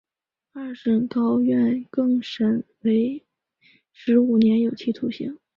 [0.53, 3.23] 二审高院更审为
[3.91, 5.37] 十五年有期徒刑。